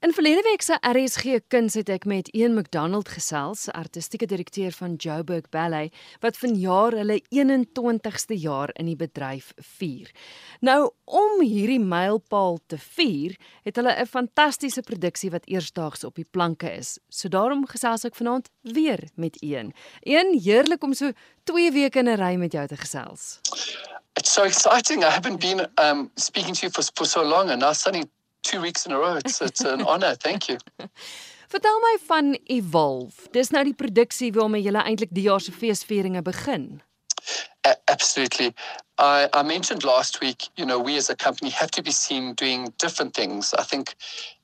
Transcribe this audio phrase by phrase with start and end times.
[0.00, 4.92] In verlede week se RSG Kuns het ek met Ian McDonald gesels, artistieke direkteur van
[4.94, 5.90] Joburg Ballet,
[6.22, 9.48] wat vanjaar hulle 21ste jaar in die bedryf
[9.80, 10.12] vier.
[10.62, 13.34] Nou om hierdie mylpaal te vier,
[13.66, 17.00] het hulle 'n fantastiese produksie wat eersdaags op die planke is.
[17.10, 19.72] So daarom gesels ek vanaand weer met Ian.
[20.06, 21.10] Een heerlik om so
[21.44, 23.40] 2 weke in 'n ry met jou te gesels.
[24.14, 25.02] It's so exciting.
[25.02, 28.08] I haven't been um, speaking to you for, for so long and now suddenly
[28.42, 29.16] two weeks in a row.
[29.16, 30.14] It's, it's an honor.
[30.14, 30.58] Thank you.
[31.48, 33.30] Vertel my van Evolve.
[33.32, 36.82] Dis nou die produksie waarmee jy eintlik die jaar se feesvieringe begin.
[37.64, 38.52] Uh, absolutely.
[38.98, 42.34] I, I mentioned last week, you know, we as a company have to be seen
[42.34, 43.54] doing different things.
[43.54, 43.94] I think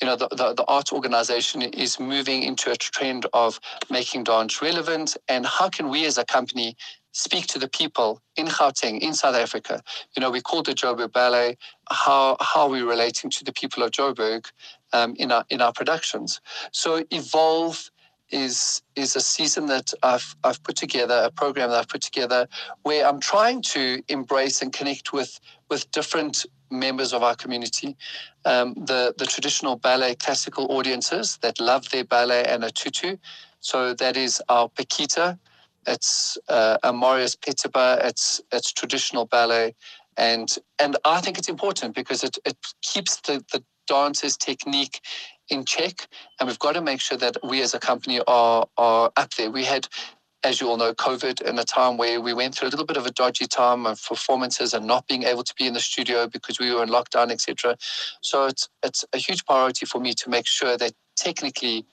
[0.00, 3.58] you know, the, the, the, arts organization is moving into a trend of
[3.88, 5.16] making dance relevant.
[5.28, 6.76] And how can we as a company
[7.16, 9.82] speak to the people in Gauteng, in South Africa.
[10.14, 11.56] You know, we called the Joburg Ballet.
[11.90, 14.46] How how are we relating to the people of Joburg
[14.92, 16.40] um, in our in our productions?
[16.72, 17.90] So evolve
[18.30, 22.48] is is a season that I've I've put together, a program that I've put together
[22.82, 27.96] where I'm trying to embrace and connect with with different members of our community,
[28.44, 33.16] um, the the traditional ballet classical audiences that love their ballet and a tutu.
[33.60, 35.38] So that is our Paquita,
[35.86, 38.04] it's uh, a Marius Petipa.
[38.04, 39.74] It's it's traditional ballet,
[40.16, 40.48] and
[40.78, 45.00] and I think it's important because it it keeps the the dancer's technique
[45.48, 49.12] in check, and we've got to make sure that we as a company are are
[49.16, 49.50] up there.
[49.50, 49.88] We had.
[50.44, 52.98] As you all know, COVID in a time where we went through a little bit
[52.98, 56.28] of a dodgy time of performances and not being able to be in the studio
[56.28, 57.76] because we were in lockdown, etc.
[58.20, 61.84] So it's it's a huge priority for me to make sure that technically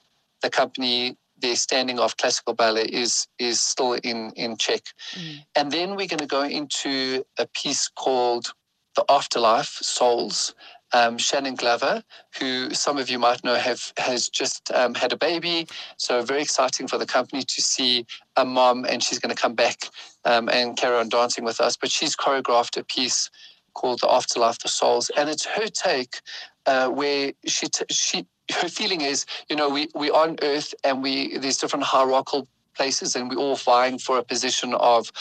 [0.44, 4.83] the company their standing of classical ballet is is still in in check.
[5.13, 5.45] Mm.
[5.55, 8.53] And then we're going to go into a piece called
[8.95, 10.55] The Afterlife Souls.
[10.95, 12.03] Um, Shannon Glover,
[12.39, 15.67] who some of you might know, have has just um, had a baby.
[15.97, 18.05] So very exciting for the company to see
[18.38, 19.89] a mom, and she's going to come back
[20.23, 21.76] um, and carry on dancing with us.
[21.76, 23.32] But she's choreographed a piece
[23.73, 26.21] called The Afterlife, The Souls, and it's her take
[26.67, 31.02] uh, where she t- she her feeling is, you know, we we on Earth and
[31.02, 35.11] we there's different hierarchical places, and we're all vying for a position of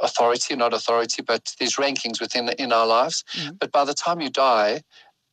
[0.00, 3.24] authority, not authority, but there's rankings within in our lives.
[3.34, 3.56] Mm-hmm.
[3.60, 4.82] But by the time you die,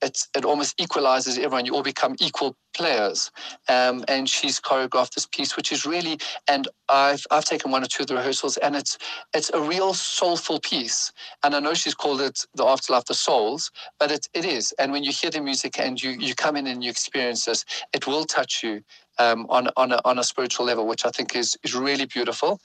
[0.02, 1.66] it's, it almost equalizes everyone.
[1.66, 3.32] You all become equal players.
[3.68, 7.88] Um, and she's choreographed this piece, which is really, and I've, I've taken one or
[7.88, 8.98] two of the rehearsals, and it's,
[9.34, 11.12] it's a real soulful piece.
[11.44, 14.74] And I know she's called it The Afterlife, The Souls, but it, it is.
[14.80, 17.66] And when you hear the music and you, you come in and you experience this,
[17.94, 18.84] it will touch you
[19.20, 22.62] um, on, on, a, on a spiritual level, which I think is, is really beautiful.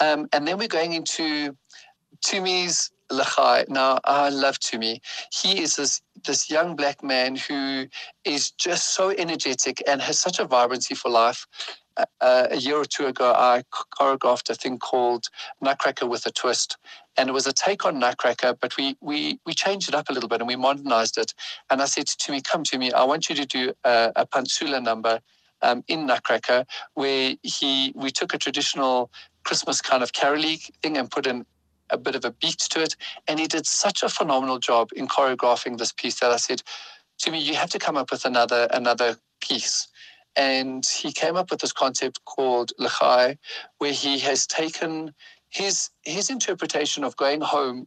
[0.00, 1.56] Um, and then we're going into
[2.24, 3.68] Tumi's Lachai.
[3.68, 5.00] Now, I love Tumi.
[5.32, 7.86] He is this, this young black man who
[8.24, 11.46] is just so energetic and has such a vibrancy for life.
[12.20, 13.64] Uh, a year or two ago, I
[13.98, 15.26] choreographed a thing called
[15.60, 16.76] Nutcracker with a Twist.
[17.16, 20.12] And it was a take on Nutcracker, but we, we, we changed it up a
[20.12, 21.34] little bit and we modernized it.
[21.70, 24.26] And I said to Tumi, come to me, I want you to do a, a
[24.26, 25.20] Pantsula number
[25.62, 26.64] um, in Nutcracker
[26.94, 29.10] where he we took a traditional
[29.44, 31.44] Christmas kind of caroling thing and put in
[31.90, 32.96] a bit of a beat to it.
[33.26, 36.62] And he did such a phenomenal job in choreographing this piece that I said,
[37.20, 39.88] to me, you have to come up with another another piece.
[40.36, 43.38] And he came up with this concept called Lechai,
[43.78, 45.14] where he has taken
[45.48, 47.86] his his interpretation of going home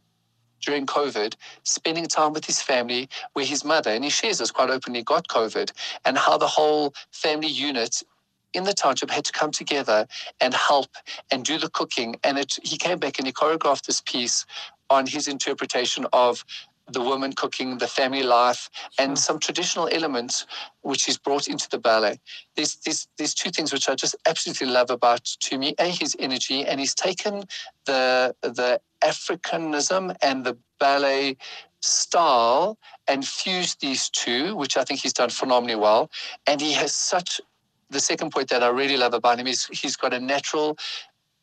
[0.60, 1.34] during COVID,
[1.64, 5.26] spending time with his family, where his mother, and he shares this quite openly, got
[5.28, 5.72] COVID,
[6.04, 8.02] and how the whole family unit
[8.54, 10.06] in the township had to come together
[10.40, 10.90] and help
[11.30, 12.16] and do the cooking.
[12.24, 14.46] And it, he came back and he choreographed this piece
[14.90, 16.44] on his interpretation of
[16.90, 18.68] the woman cooking, the family life,
[18.98, 20.46] and some traditional elements
[20.82, 22.18] which he's brought into the ballet.
[22.56, 25.74] There's, there's, there's two things which I just absolutely love about Tumi.
[25.78, 27.44] A, his energy, and he's taken
[27.86, 31.36] the, the Africanism and the ballet
[31.80, 36.10] style and fused these two, which I think he's done phenomenally well.
[36.46, 37.40] And he has such
[37.92, 40.78] the second point that I really love about him is he's got a natural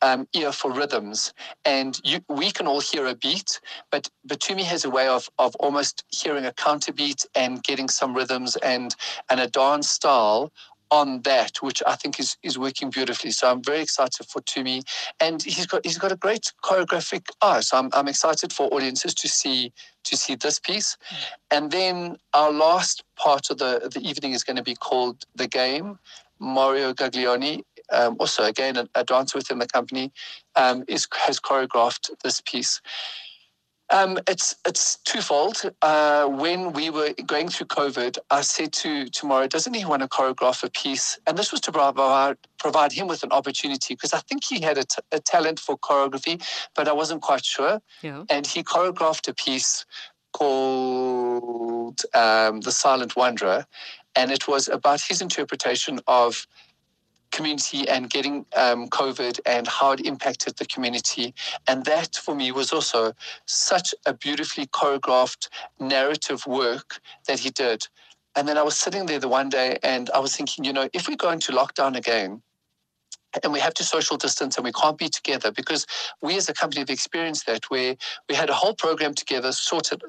[0.02, 3.60] um, ear for rhythms, and you, we can all hear a beat,
[3.90, 8.56] but Batumi has a way of of almost hearing a counterbeat and getting some rhythms
[8.56, 8.94] and
[9.28, 10.52] and a dance style
[10.90, 13.30] on that, which I think is is working beautifully.
[13.30, 14.82] So I'm very excited for Tumi,
[15.20, 17.60] and he's got he's got a great choreographic eye.
[17.60, 19.72] So I'm I'm excited for audiences to see
[20.04, 20.96] to see this piece,
[21.50, 25.46] and then our last part of the the evening is going to be called the
[25.46, 25.98] game,
[26.40, 30.12] Mario Gaglioni, um, also again a, a, dancer within the company,
[30.56, 32.80] um, is, has choreographed this piece.
[33.90, 35.62] Um, it's it's twofold.
[35.82, 40.08] Uh, when we were going through COVID, I said to tomorrow, doesn't he want to
[40.08, 41.18] choreograph a piece?
[41.26, 44.78] And this was to provide provide him with an opportunity because I think he had
[44.78, 46.40] a, t- a talent for choreography,
[46.76, 47.80] but I wasn't quite sure.
[48.02, 48.24] Yeah.
[48.30, 49.84] And he choreographed a piece
[50.32, 53.66] called um, "The Silent Wanderer,"
[54.16, 56.46] and it was about his interpretation of
[57.30, 61.34] community and getting um, COVID and how it impacted the community.
[61.66, 63.12] And that for me was also
[63.46, 65.48] such a beautifully choreographed
[65.78, 67.86] narrative work that he did.
[68.36, 70.88] And then I was sitting there the one day and I was thinking, you know,
[70.92, 72.42] if we go into lockdown again,
[73.44, 75.86] and we have to social distance and we can't be together because
[76.20, 77.94] we as a company have experienced that where
[78.28, 80.02] we had a whole program together sorted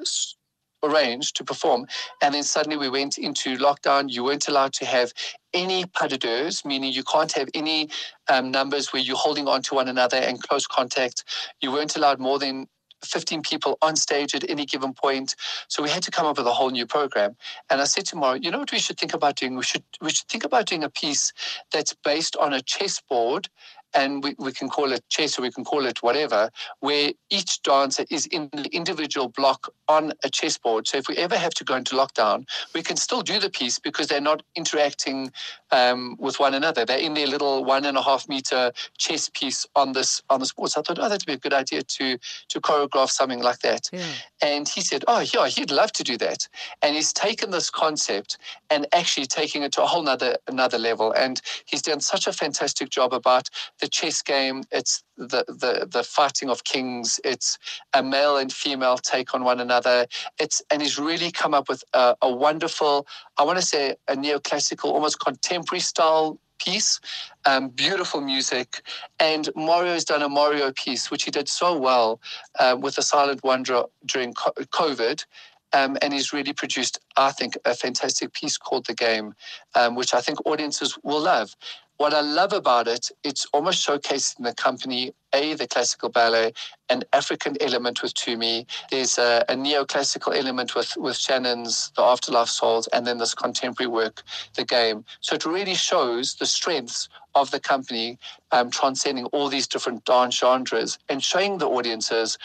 [0.83, 1.86] arranged to perform.
[2.22, 4.10] And then suddenly we went into lockdown.
[4.10, 5.13] You weren't allowed to have
[5.54, 7.89] any pas de deux, meaning you can't have any
[8.30, 11.24] um, numbers where you're holding on to one another and close contact.
[11.62, 12.68] You weren't allowed more than
[13.04, 15.36] 15 people on stage at any given point.
[15.68, 17.36] So we had to come up with a whole new program.
[17.69, 19.56] And I said to Mario, you know what we should think about doing?
[19.56, 21.33] We should we should think about doing a piece
[21.72, 23.50] that's based on a chessboard
[23.94, 26.50] and we, we can call it chess or we can call it whatever,
[26.80, 30.88] where each dancer is in the individual block on a chessboard.
[30.88, 33.80] So if we ever have to go into lockdown, we can still do the piece
[33.80, 35.32] because they're not interacting
[35.72, 36.86] um, with one another.
[36.86, 40.52] They're in their little one and a half meter chess piece on this on the
[40.56, 40.72] board.
[40.72, 42.18] So I thought, oh, that'd be a good idea to
[42.50, 43.90] to choreograph something like that.
[43.92, 44.06] Yeah.
[44.42, 46.48] And he said, oh, yeah, he'd love to do that.
[46.82, 48.38] And he's taken this concept
[48.70, 51.12] and actually taking it to a whole nother another level.
[51.12, 53.50] And he's done such a fantastic job about
[53.81, 54.63] the chess game.
[54.72, 57.19] It's the the the fighting of kings.
[57.24, 57.57] It's
[57.94, 60.06] a male and female take on one another.
[60.39, 63.07] It's and he's really come up with a, a wonderful,
[63.38, 67.00] I want to say, a neoclassical, almost contemporary style piece.
[67.45, 68.83] Um, beautiful music,
[69.19, 72.22] and Mario's done a Mario piece, which he did so well
[72.60, 75.25] uh, with the Silent Wanderer during COVID.
[75.74, 79.33] Um, and he's really produced, I think, a fantastic piece called The Game,
[79.74, 81.56] um, which I think audiences will love.
[82.01, 86.51] What I love about it, it's almost showcasing the company, A, the classical ballet,
[86.89, 88.65] an African element with Tumi.
[88.89, 93.88] There's a, a neoclassical element with, with Shannon's The Afterlife Souls, and then this contemporary
[93.88, 94.24] work,
[94.56, 95.06] The Game.
[95.19, 98.18] So it really shows the strengths of the company
[98.51, 102.36] um, transcending all these different dance genres and showing the audiences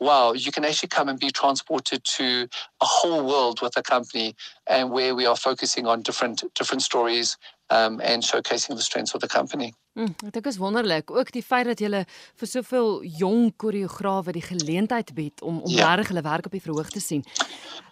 [0.00, 2.48] wow, you can actually come and be transported to
[2.82, 4.34] a whole world with a company
[4.66, 7.36] and where we are focusing on different different stories
[7.70, 9.72] um, and showcasing the strengths of the company.
[9.94, 12.02] Mm, ek dink is wonderlik ook die feit dat jy
[12.40, 15.94] vir soveel jong koreograwe die geleentheid bied om om ja.
[15.94, 17.22] reg hulle werk op die verhoog te sien.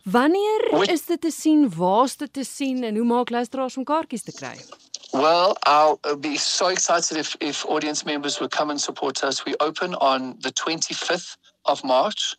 [0.02, 1.68] Wanneer Which, is dit te sien?
[1.76, 4.56] Waar's dit te sien en hoe maak luisteraars om kaartjies te kry?
[5.12, 9.44] Well, I'll be so excited if, if audience members would come and support us.
[9.44, 11.36] We open on the 25th
[11.66, 12.34] of March,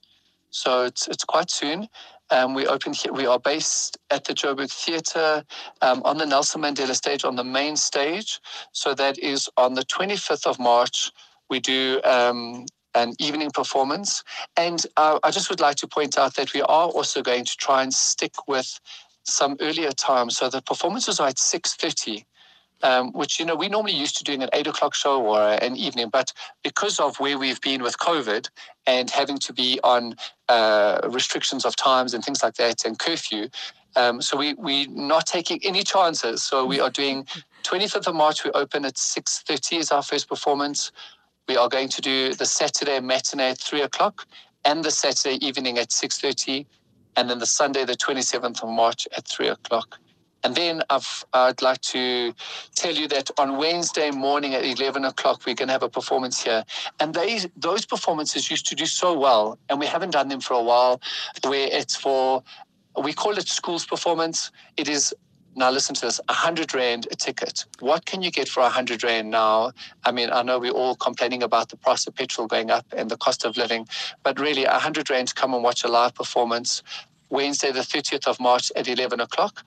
[0.50, 1.88] so it's, it's quite soon.
[2.32, 3.14] Um, we open here.
[3.14, 5.44] We are based at the Joburg Theatre
[5.82, 8.40] um, on the Nelson Mandela stage, on the main stage.
[8.72, 11.12] So that is on the 25th of March.
[11.50, 12.66] We do um,
[12.96, 14.24] an evening performance,
[14.58, 17.58] and uh, I just would like to point out that we are also going to
[17.58, 18.80] try and stick with
[19.24, 20.38] some earlier times.
[20.38, 22.26] So the performances are at 6:30
[22.84, 25.76] um, which you know we normally used to doing an eight o'clock show or an
[25.76, 26.32] evening, but
[26.64, 28.50] because of where we've been with COVID
[28.86, 30.16] and having to be on
[30.50, 33.48] uh, restrictions of times and things like that and curfew,
[33.96, 36.44] um, so we we're not taking any chances.
[36.44, 37.26] So we are doing
[37.64, 38.44] 25th of March.
[38.44, 40.92] We open at 6:30 is our first performance.
[41.48, 44.26] We are going to do the Saturday matinee at three o'clock
[44.66, 46.66] and the Saturday evening at 6:30,
[47.16, 50.00] and then the Sunday, the 27th of March at three o'clock.
[50.44, 52.34] And then I've, I'd like to
[52.76, 56.44] tell you that on Wednesday morning at 11 o'clock, we're going to have a performance
[56.44, 56.66] here.
[57.00, 60.54] And they, those performances used to do so well, and we haven't done them for
[60.56, 61.02] a while,
[61.44, 62.44] where it's for,
[63.02, 64.52] we call it schools performance.
[64.76, 65.14] It is
[65.56, 69.30] now listen to this 100 rand a ticket what can you get for 100 rand
[69.30, 69.72] now
[70.04, 73.12] i mean i know we're all complaining about the price of petrol going up and
[73.12, 73.88] the cost of living
[74.24, 76.82] but really 100 rand to come and watch a live performance
[77.30, 79.64] wednesday the 30th of march at 11 o'clock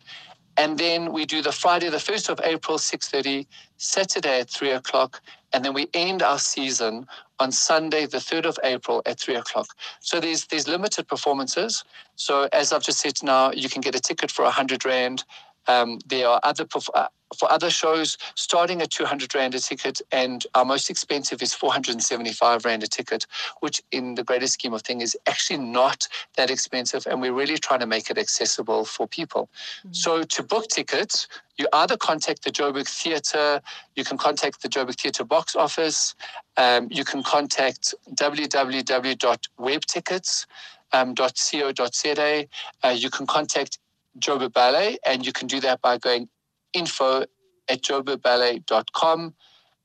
[0.56, 3.46] and then we do the Friday, the 1st of April, 6.30,
[3.76, 5.20] Saturday at 3 o'clock,
[5.52, 7.06] and then we end our season
[7.38, 9.68] on Sunday, the 3rd of April at 3 o'clock.
[10.00, 11.84] So there's, there's limited performances.
[12.16, 15.24] So as I've just said now, you can get a ticket for 100 Rand.
[15.68, 20.46] Um, there are other uh, for other shows starting at 200 rand a ticket and
[20.54, 23.26] our most expensive is 475 rand a ticket
[23.60, 26.06] which in the greater scheme of things is actually not
[26.36, 29.92] that expensive and we're really trying to make it accessible for people mm-hmm.
[29.92, 31.26] so to book tickets
[31.58, 33.62] you either contact the Joburg Theatre,
[33.94, 36.14] you can contact the Joburg Theatre box office,
[36.58, 40.46] um, you can contact www.webtickets.co.za.
[40.92, 42.46] um, .co.za.
[42.84, 43.78] Uh, you can contact
[44.18, 46.28] Joburg Ballet, and you can do that by going
[46.72, 47.24] info
[47.68, 49.34] at joburgballet.com.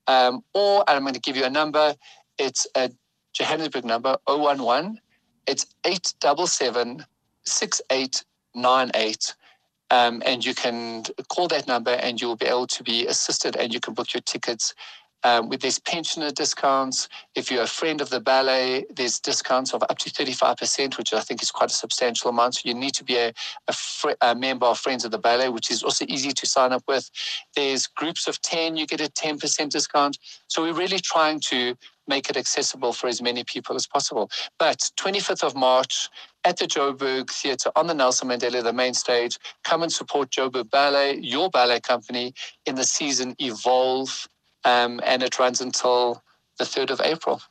[0.08, 1.96] Um, or I'm going to give you a number.
[2.38, 2.92] It's a
[3.34, 5.00] Johannesburg number 011.
[5.48, 7.06] It's 877
[7.44, 9.36] 6898.
[9.90, 13.74] Um, and you can call that number and you'll be able to be assisted and
[13.74, 14.74] you can book your tickets
[15.24, 17.08] um, with these pensioner discounts.
[17.36, 21.22] If you're a friend of the ballet, there's discounts of up to 35%, which I
[21.22, 22.56] think is quite a substantial amount.
[22.56, 23.34] So you need to be a,
[23.68, 26.72] a, fr- a, member of Friends of the Ballet, which is also easy to sign
[26.72, 27.10] up with.
[27.56, 30.18] There's groups of 10, you get a 10% discount.
[30.48, 31.76] So we're really trying to
[32.08, 34.30] make it accessible for as many people as possible.
[34.58, 36.10] But 25th of March
[36.44, 40.70] at the Joburg Theatre on the Nelson Mandela, the main stage, come and support Joburg
[40.72, 42.34] Ballet, your ballet company,
[42.66, 44.28] in the season Evolve
[44.66, 46.24] um, and it runs until
[46.58, 47.42] the 3rd of April.